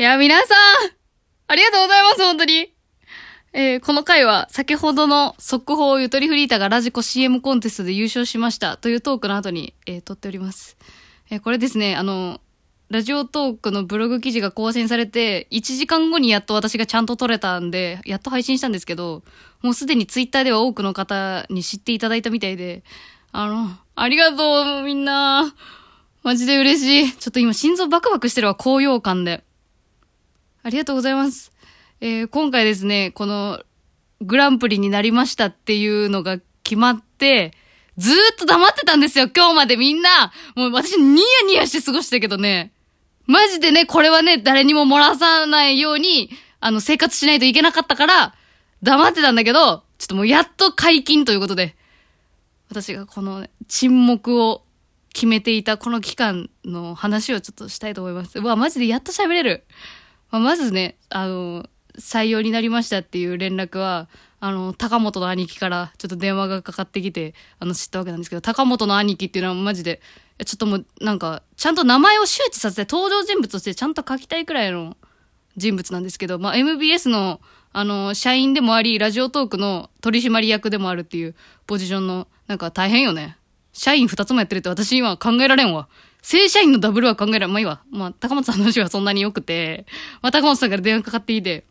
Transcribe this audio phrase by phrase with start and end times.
[0.00, 0.56] いや、皆さん、
[1.48, 2.72] ありがとうございます、本当に。
[3.52, 10.76] えー、この回は先ほどの速報ゆとりフリーターがラジコ CM コンテストで優勝しましたというトークの後に、えー、撮っております。
[11.30, 12.40] えー、これですね、あの、
[12.90, 19.24] ラジオトークのブログ記事が更新されて、1時間後にやっと私がちゃんと撮れたんで、やっと配信したんですけど、
[19.62, 22.84] もうすでにツイッターでは多くの方に知っていただいたみたいで、
[23.32, 25.56] あの、ありがとう、みんな。
[26.22, 27.12] マジで嬉しい。
[27.16, 29.42] ちょっと今心臓バクバクしてるわ、高揚感で。
[30.68, 31.50] ありがとうございます。
[32.02, 33.62] えー、今回ですね、この、
[34.20, 37.54] グランプリになりましたっていうのが決まって、
[37.96, 40.30] ずーっと黙ってたんですよ、今日までみんな。
[40.56, 42.72] もう私ニヤニヤして過ごしたけどね。
[43.26, 46.28] マジでね、これはね、誰にも漏らさないように、
[46.60, 48.34] あの、生活しないといけなかったから、
[48.82, 51.76] 黙ってたんだけど、ちょっともうやっと解禁ということで、
[52.68, 54.64] 私がこの沈黙を
[55.14, 58.38] 決めていたこの期間の話をちょっとしたいと思います。
[58.38, 59.64] うわ、マジでやっと喋れる。
[60.30, 61.66] まあ、まずね、あの、
[61.98, 64.08] 採用になりましたっていう連絡は、
[64.40, 70.00] あの、高本の兄貴からちょっと電話がかかってきて、あの、知ったわけなんですけど、高本の兄貴っていうのはマジで、
[70.44, 74.96] ちょっともう、なんか、ちゃんと名前を周知させて登場人物としてちゃんと書きたいくらいの
[75.56, 77.40] 人物なんですけど、まあ、MBS の、
[77.72, 81.34] あの、社員でもあり、ラジオトークの取締役でもあるっていう
[81.66, 83.36] ポジションの、なんか大変よね。
[83.72, 85.88] 社員二つもやってるって私今考えられんわ。
[86.22, 87.52] 正社員のダブルは考えられん。
[87.52, 87.82] まあいいわ。
[87.90, 89.86] まあ、高本さんの話はそんなに良くて、
[90.22, 91.64] まあ、高本さんから電話かかっていて、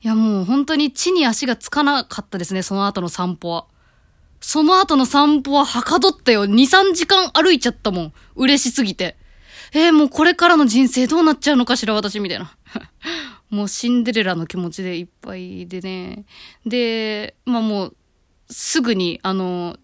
[0.00, 3.66] いやもう本当に地に足がつかなかったですね、その後の散歩は。
[4.40, 6.44] その後の散歩ははかどったよ。
[6.44, 8.12] 2、3時間歩いちゃったもん。
[8.36, 9.16] 嬉しすぎて。
[9.72, 12.56] えー、もうこれからの人生どうなっちゃうのかしら、私、みたいな。
[13.50, 16.24] もうシンデレラの気持ちでいっぱいでね。
[16.64, 17.96] で、まあもう、
[18.48, 19.76] すぐに、あの、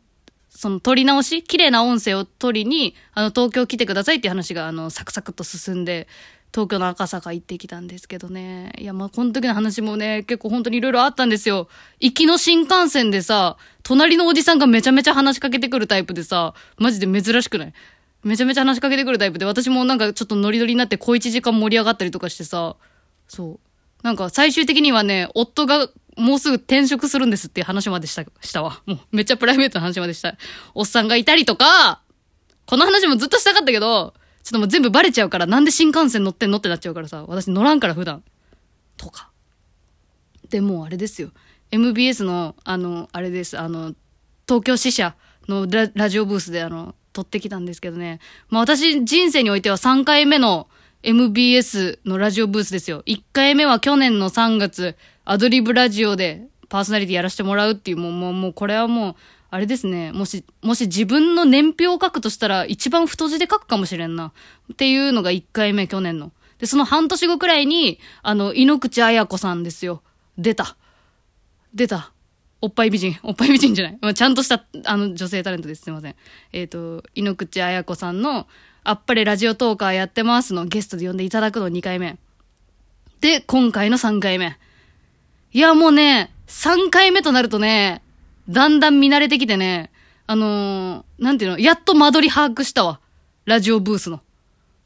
[0.56, 6.06] その撮り直し綺麗な音声を取りに、あの、東京来てくださいっていう話が、あの、サクサクと進んで、
[6.52, 8.72] 東京の赤坂行ってきたんですけどね。
[8.78, 11.68] いや、まあ、この時の話もね、結構本当にいろいろあったんですよ。
[11.98, 17.72] 行きの新幹線でさ、隣のおじさんがめちゃめちゃ話しかけてくるタイプでさ、マジで珍しくない？
[18.22, 22.76] めちゃめちゃ話しかけてくるタイプで、私もなんかちょっとノリノリになって小一時間盛り上がったりとかしてさ、
[23.26, 23.58] そう。
[24.04, 28.82] なんか最終的にはね、夫がもうすぐ転職するんですっていう話までした、したわ。
[28.86, 30.36] もうめっちゃプライベートな話までした。
[30.74, 32.00] おっさんがいたりとか、
[32.66, 38.22] この話もずっとしたかったけど、ちょっともう全部バレちゃうから、なんで新幹線乗ってんのってなっちゃうからさ、私乗らんから普段。
[38.96, 39.30] とか。
[40.50, 41.30] で、もあれですよ。
[41.70, 43.58] MBS の、あの、あれです。
[43.58, 43.94] あの、
[44.46, 45.16] 東京支社
[45.48, 48.20] のララジオブースであの、撮ってきたんですけどね。
[48.48, 50.68] まあ私人生においては3回目の
[51.02, 53.02] MBS のラジオブースですよ。
[53.06, 59.14] 1回目は去年の3月、アドリブラジオでパーソナリティやらせてもらうっていう、もう、もう、もうこれはもう、
[59.50, 60.12] あれですね。
[60.12, 64.32] もし、もし自分の年表を書くとしたら、一番太字で書くかもしれんな。
[64.72, 66.32] っていうのが1回目、去年の。
[66.58, 70.02] で、その半年後くらいに、あの、井ノ口彩子さんですよ。
[70.36, 70.76] 出た。
[71.72, 72.12] 出た。
[72.60, 73.16] おっぱい美人。
[73.22, 73.98] おっぱい美人じゃない。
[74.00, 75.82] まあ、ちゃんとした、あの、女性タレントです。
[75.82, 76.16] すいません。
[76.52, 78.48] えっ、ー、と、井ノ口彩子さんの、
[78.82, 82.18] あっぱれラジオトーカーやってますのゲストで呼んでいただくの2回目。
[83.20, 84.58] で、今回の3回目。
[85.54, 88.02] いや、もうね、3回目となるとね、
[88.48, 89.92] だんだん見慣れてきてね、
[90.26, 92.98] あのー、なんていうの、やっと間取り把握したわ。
[93.44, 94.20] ラジオブースの。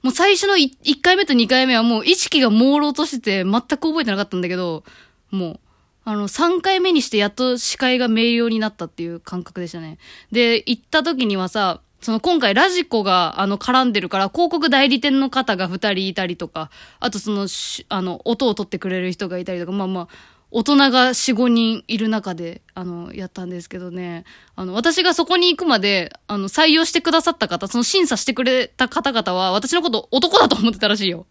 [0.03, 4.84] もう最初の 1, 回目と2回目はもう意識が朦朧としてて全く覚えてなかったんだけど、
[5.31, 5.61] もう、
[6.05, 9.97] あの、3回目にしてやっと視界が明瞭になったっていう感覚でしたね。
[10.33, 16.71] で、行った時にはさ、その今回ラジコがあの絡んでるから広告代理店の方が2人いたりとか、
[17.01, 17.49] あとその、
[17.89, 20.09] あの、音を取ってくれる人がいたりとか、まあまあ、
[20.50, 24.25] 大人が4、5人いる中で、あの、やったんですけどね。
[24.56, 31.26] あの、私がそこに行くまで、あの、採用してくださった方、その審査してくれた方々は、私のこと男だと思ってたらしいよ。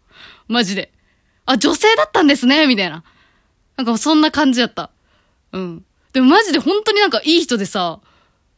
[0.46, 0.92] マジで。
[1.46, 3.02] あ、女性だったんですね、みたいな。
[3.76, 4.90] なんかそんな感じやった。
[5.52, 5.84] うん。
[6.12, 8.00] でもマジで本当になんかいい人でさ、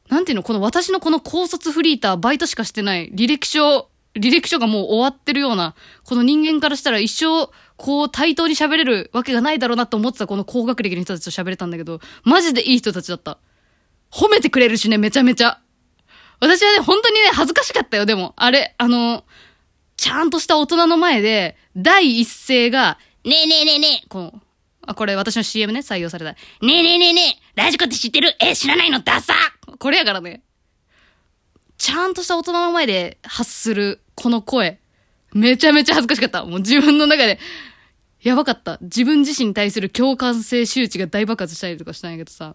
[0.09, 7.51] なんていうの、この私のこの高卒フリーター、バイトしかしてない履歴書、履歴書がもう終わってるような、この人間からしたら一生、
[7.83, 13.39] こう対等に喋れるわけがないだろうなと思ってたこの高学歴の人たちと喋れたんだけど、マジでいい人たちだった。
[14.11, 15.61] 褒めてくれるしね、めちゃめちゃ。
[16.41, 18.35] 私はね、本当にね、恥ずかしかったよ、でも。
[18.37, 19.25] あれ、あの、
[19.97, 24.41] ちゃんとした大人の前で、第一声が、ねえねえねえねえ、こう、
[24.87, 26.33] あ、これ私の CM ね、採用された。
[26.33, 28.35] ねえねえねえねえ、ラジコって知ってる？
[28.41, 29.01] え、知らないの？
[29.01, 29.35] ダサ
[29.79, 30.43] これやからね。
[31.79, 34.81] ちゃんとした大人の前で発する、この声。
[35.33, 36.45] めちゃめちゃ恥ずかしかった。
[36.45, 37.39] もう自分の中で、
[38.23, 38.79] やばかった。
[38.83, 42.55] 自分自身に対する共感性周知が大爆発したりとかしたんやけどさ。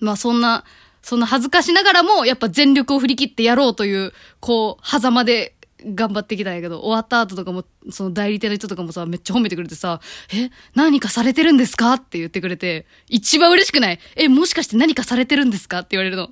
[0.00, 0.64] まあそんな、
[1.02, 5.54] そんな恥ずかしながらも、やっぱ全力を振り切ってやろうという、こう、狭間で
[5.84, 10.00] 頑張ってきたんやけど、終わった後とかも、その代理店の人とかもさ、めっちゃ褒めてくれてさ、
[10.34, 11.94] え、何かされてるんですか？
[11.94, 15.78] って言ってくれて、一番嬉しくないえ、もしかして何かされてるんですか？
[15.78, 16.30] って言われるの。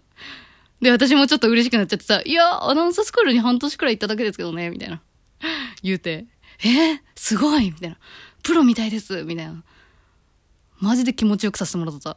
[0.81, 5.01] で、私もちょっと嬉しくなっちゃってさ、いや、アナウンサースクールに半年くらい行っただけですけどね、みたいな。
[5.83, 6.27] 言うて、
[6.63, 7.97] えすごいみたいな。
[8.43, 9.63] プロみたいですみたいな。
[10.79, 12.11] マジで気持ちよくさせてもらった。
[12.11, 12.15] い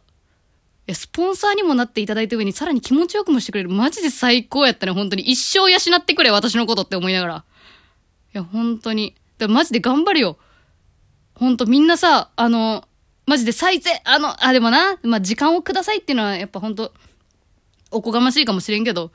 [0.88, 3.70] や、スポンサーにもなっていただいた上にさらに気持ちよくもしてくれる。
[3.70, 5.24] マジで最高やったね、本当に。
[5.24, 7.46] 一生養ってくれ、私のことって思いながら。
[8.34, 9.16] いや、本当に。
[9.38, 10.38] でマジで頑張るよ。
[11.36, 12.88] ほんと、みんなさ、あの、
[13.26, 16.94] マジで再生、あの、あ、でもな、まあ、時間をくださいっていうのは、やっぱほんと、
[17.92, 19.12] おこがましいかもしれんけど、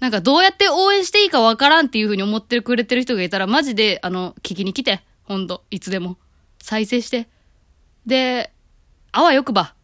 [0.00, 5.02] なんかどうやって応援していいかわからんっていう風に思ってくれてる人がいたら、マジで、あの、聞きに来て。
[5.24, 6.16] ほんと、いつでも。
[6.60, 7.28] 再生して。
[8.06, 8.52] で、
[9.12, 9.74] あわよくば。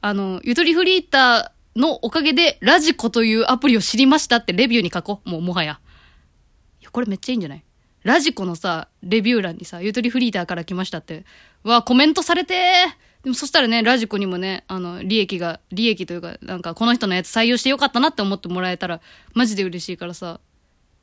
[0.00, 5.30] あの、ゆとりフリーターのおかげで、ラジコというアプリを知りましたってレビューに書こう。
[5.30, 5.80] もうもはや。
[6.80, 7.64] いや、これめっちゃいいんじゃない？
[8.02, 11.24] ラジコのさ、レビュー欄にさ、ゆとりフリーターから来ましたって。
[11.62, 12.54] わ、コメントされて
[13.22, 19.00] でもそしたらね、ラジコにもね、あの、利益が、利益というか、なんかこの人のやつ採用してよかったなって思ってもらえたら、
[19.32, 20.40] マジで嬉しいからさ。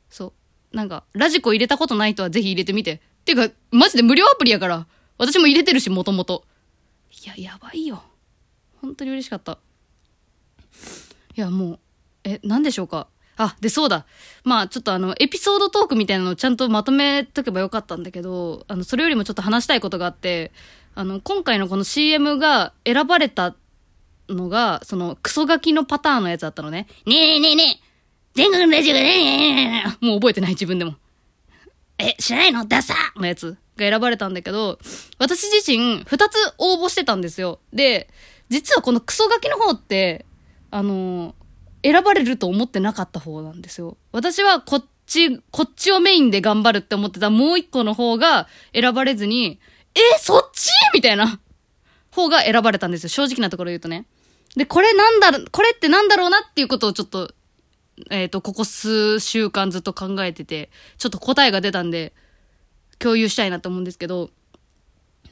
[0.09, 0.33] そ
[0.73, 0.75] う。
[0.75, 2.93] なんか、ラジコ入れたことない人はぜひ入れてみて。
[2.95, 4.85] っていうか、マジで無料アプリやから。
[5.17, 6.43] 私も入れてるし、もともと。
[7.23, 8.03] いや、やばいよ。
[8.81, 9.57] 本当に嬉しかった。
[11.35, 11.79] いや、もう、
[12.25, 13.07] え、何でしょうか。
[13.37, 14.05] あ、で、そうだ。
[14.43, 20.51] まあ、ちょっとあの、エピソードトークみたいなのをちゃんとまとめとけばよかったんだけど、あの、それよりもちょっと話したいことがあって、
[20.95, 23.55] あの、今回のこの CM が選ばれた
[24.27, 26.87] のが、その、クソガキのパターンのやつだったのね。
[27.05, 27.89] ねえねえねえ
[28.33, 30.95] 全国ラジオがねえもう覚えてない自分でも。
[31.97, 32.65] え、知らないの？
[32.65, 34.79] ダサのやつが選ばれたんだけど、
[35.17, 37.59] 私自身二つ応募してたんですよ。
[37.73, 38.09] で、
[38.49, 40.25] 実はこのクソガキの方って、
[40.71, 43.97] あのー、選ばれると思ってなかった方なんですよ。
[44.11, 49.59] 私はこっち、こっちをメインで頑張るって思ってたもう一個の方が選ばれずに、
[49.95, 50.69] えそっち？
[50.93, 51.39] みたいな
[52.11, 53.09] 方が選ばれたんですよ。
[53.09, 54.05] 正直なところ言うとね。
[54.55, 57.33] で、これなんだ、これってなんだろうなっていうことをちょっと、
[58.09, 62.13] えっ、ー、と、ここ数週間ずっと考えてて、ちょっと答えが出たんで、
[62.97, 64.29] 共有したいなと思うんですけど、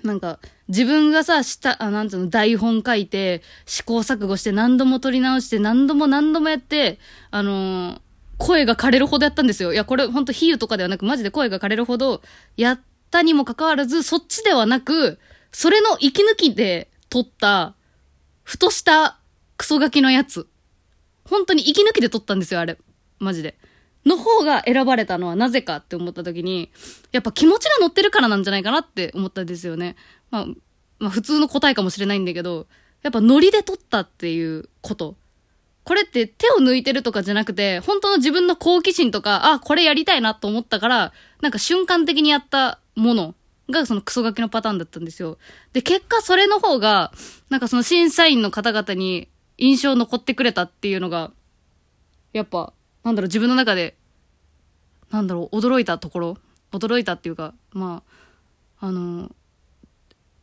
[0.04, 7.00] なんか、自分がさ、した、あ、なんつうの、台本書いて、試行錯誤して何度も撮り直して、何度も何度もやって、
[7.31, 8.00] あのー、
[8.38, 9.74] 声が枯れるほどやったんですよ。
[9.74, 12.21] いや、これほんと比喩とかではなく、マジで声が枯れるほど、
[12.56, 15.19] やったにもかかわらず、そっちではなく、
[15.51, 17.75] それの息抜きで撮った、
[18.44, 19.17] ふとした
[19.57, 20.47] クソガキのやつ。
[21.25, 22.77] 本当に息抜きで撮ったんですよ、あれ。
[23.19, 23.57] マジで。
[24.05, 26.71] の方が選ばれたのはなぜかって思った時に、
[27.11, 29.95] やっぱ気持ちが乗ってるからなんじゃないかなって思ったんですよね。
[30.31, 30.45] まあ、
[30.99, 32.67] まあ普通の答えかもしれないんだけど、
[33.03, 35.15] やっぱノリで撮ったっていうこと。
[35.83, 43.35] これって手を抜いてるとかじゃなくて、本当の自分の好奇心とか、あ、これやりたいなと思ったから、なんか瞬間的にやったもの
[43.69, 45.38] がそのクソガキのパターンだったんですよ。
[45.74, 47.12] で、結果それの方が、
[47.50, 51.31] なんかその審査員の方々に印象残ってくれたっていうのが、
[52.34, 52.74] やっぱ
[53.08, 53.96] なんだろう、自分の中で、
[55.12, 56.38] なんだろう、驚いたところ
[56.74, 58.04] 驚いたっていうか、ま
[58.81, 59.31] あ、あの、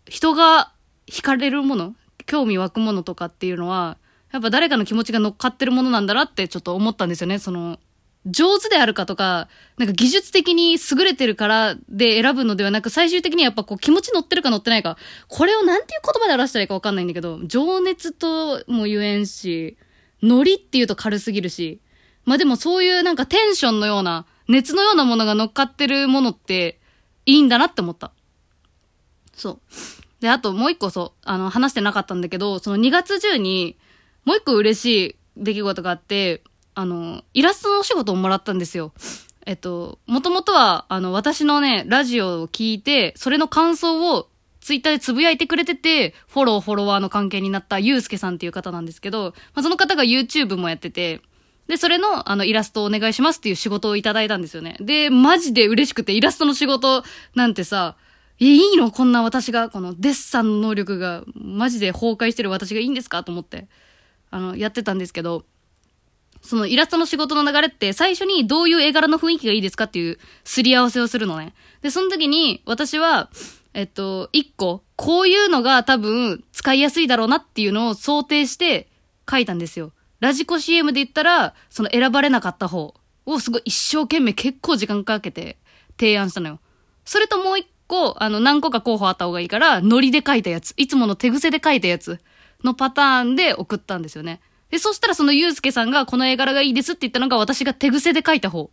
[0.09, 0.73] 人が
[1.07, 1.95] 惹かれるもの、
[2.25, 3.99] 興味湧くものとかっていうのは、
[4.33, 7.39] やっぱ誰かの気持ちが乗っかってるものなんだなってちょっと思ったんですよね。
[7.39, 7.79] その、
[8.27, 14.97] 上手であるかとか、なんか技術的に優れてるからで選ぶのではなく、最終的にやっぱこう気持ち乗ってるか乗ってないか、
[15.29, 19.77] これをなんていう言葉で表したらいいかわかんないんだけど、情熱とも言えんし、
[20.23, 21.81] ノリっていうと軽すぎるし、
[22.25, 26.79] まあでもそういうなんかテンションのような、熱のようなものが乗っかってるものって
[27.27, 28.13] いいんだなって思った。
[29.35, 29.61] そう。
[30.21, 33.77] で、あともう一個そう、あの、話してなかったんだけど、その2月中に、
[34.25, 36.43] もう一個嬉しい出来事があって、
[36.75, 38.93] あの、イラストのお仕事をもらったんですよ。
[39.47, 44.29] えっと、もともとは、あの、私のね、ラジオを聞いて、それの感想を
[44.61, 51.21] ツイッターでつぶやいてくれてて、フォロー、フォロワーの関係になったゆうすけさんっていう方なんですけど、まあ、その方が YouTube もやってて、
[51.69, 54.77] で、それの、あの、イラストをお願いしますっていう仕事をいただいたんですよね。
[54.81, 57.05] で、マジで嬉しくて、イラストの仕事
[57.35, 57.97] なんてさ、
[58.41, 58.91] えいいの？
[58.91, 63.23] こんな私が、このデッサンの能力が、マジで崩壊してる私がいいんですか？
[63.23, 63.69] と思って、
[64.31, 65.45] あの、やってたんですけど、
[66.45, 71.55] そのイラストの仕事の流れって、最初にどういう絵柄の雰囲気がいいですかっていうすり合わせをするのね。
[71.81, 73.31] で、その時に、私は、
[73.73, 78.89] えっと、一個、こういうのが多分使いやすいだろうなっていうのを想定して
[79.29, 79.93] 書いたんですよ。
[80.21, 85.57] ラジコ CM で言ったら、その選ばれなかった方をすごい一生懸命結構時間かけて
[85.99, 86.61] 提案したのよ。
[87.07, 92.21] それともう一個、あの、何個か候補あった方がいいから、ノリで書いたやつ、いつもの手癖で書いたやつ
[92.63, 94.41] のパターンで送ったんですよね。
[94.75, 98.73] で、そしたらそのゆうすけさんがこの絵柄がいいですって言ったのが私が手癖で書いた方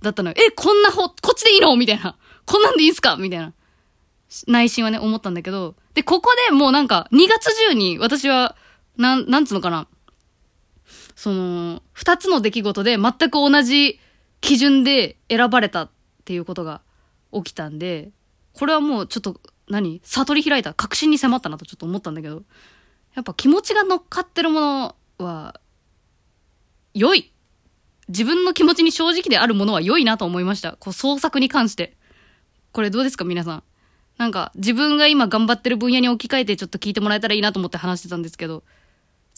[0.00, 0.34] だったのよ。
[0.38, 1.76] え、こんなほ、こっちでいいの？
[1.76, 2.16] みたいな。
[2.46, 3.16] こんなんでいいんすか？
[3.16, 3.52] みたいな。
[4.48, 5.74] 内心はね、思ったんだけど。
[5.92, 8.56] で、ここでもうなんか、2月中に私は、
[8.96, 9.88] なん、なんつうのかな。
[11.16, 14.00] その、二つの出来事で全く同じ
[14.40, 15.90] 基準で選ばれたっ
[16.24, 16.80] ていうことが
[17.34, 18.08] 起きたんで、
[18.54, 19.38] これはもうちょっと、
[19.68, 20.00] 何？
[20.02, 22.40] 悟り開いた確信に迫ったなとちょっと思ったんだけど、
[23.14, 25.60] やっぱ気持ちが乗っかってるものは、
[26.94, 27.32] 良い。
[28.08, 30.76] 自分の気持ちに正直であるものは良いなと思いました。
[30.78, 31.96] こう創作に関して。
[32.72, 33.62] これどうですか皆さん。
[34.18, 38.62] なんか自分が今頑張ってる分野に置き換えてちょっと聞いてもらえたらいいなと思って話してたんですけど、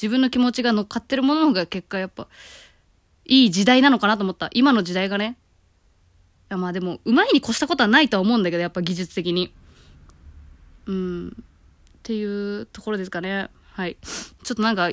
[0.01, 2.29] 自分の気持ちが乗っかってるものが結果やっぱ、
[3.25, 4.49] いい時代なのかなと思った。
[4.53, 5.37] 今の時代がね。
[6.51, 9.53] いやまあでも、うまいに越したことはないとは思うんだけど、やっぱ技術的に。
[10.87, 11.29] うん。
[11.29, 11.33] っ
[12.05, 13.49] ていうところですかね。
[13.73, 13.97] はい。
[14.45, 14.91] ちょっとなんか、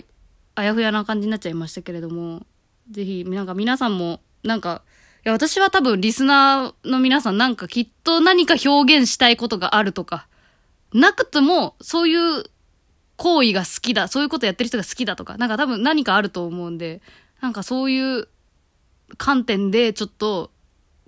[0.56, 2.46] あやふやな感じになっちゃいましたけれども、
[2.90, 4.84] ぜひ、なんか皆さんも、なんか、
[5.26, 10.28] いや、私は多分リスナーの皆さんなんかきっと何か表現したいことがあるとか、
[10.94, 12.44] なくても、そういう
[13.18, 17.02] 行為が好きだ、そういうことやってる人が好きだとか、なんか多分何かあると思うんで、
[17.42, 18.28] なんかそういう
[19.18, 20.52] 観点でちょっと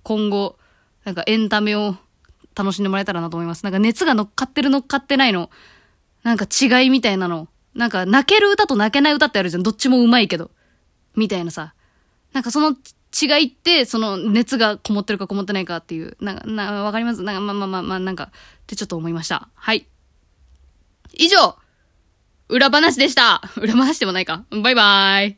[0.03, 0.57] 今後、
[1.03, 1.95] なんかエンタメを
[2.55, 3.63] 楽しんでもらえたらなと思います。
[3.63, 5.49] なんか熱が乗っかってる乗っかってないの、
[6.23, 9.63] なんか違いみたいなの、なんか泣ける歌と泣けない歌ってあるじゃん。
[9.63, 10.51] どっちもうまいけど。
[11.15, 11.73] みたいなさ。
[12.33, 17.21] なんかその違いって、その熱がこもってるかこもってないかっていう、なんか、な、わかります？
[17.23, 18.29] なんか、まあまあまあまあ、なんか、っ
[18.67, 19.47] てちょっと思いました。
[19.53, 19.87] はい。
[21.13, 21.55] 以上
[22.49, 23.41] 裏話でした。
[23.57, 24.43] 裏話でもないか。
[24.49, 25.37] バイバーイ。